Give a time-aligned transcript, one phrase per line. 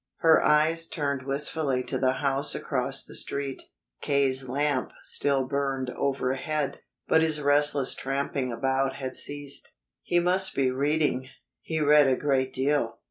[0.21, 3.61] Her eyes turned wistfully to the house across the Street.
[4.01, 9.73] K.'s lamp still burned overhead, but his restless tramping about had ceased.
[10.01, 11.27] He must be reading
[11.61, 12.97] he read a great deal.